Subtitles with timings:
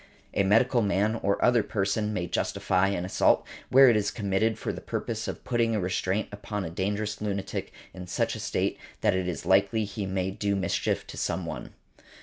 [0.33, 4.73] A medical man or other person may justify an assault where it is committed for
[4.73, 9.13] the purpose of putting a restraint upon a dangerous lunatic in such a state that
[9.13, 11.75] it is likely he may do mischief to some one.